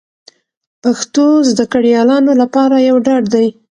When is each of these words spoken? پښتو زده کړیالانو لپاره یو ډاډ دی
پښتو 0.83 1.25
زده 1.49 1.65
کړیالانو 1.73 2.31
لپاره 2.41 2.75
یو 2.89 2.97
ډاډ 3.05 3.23
دی 3.33 3.47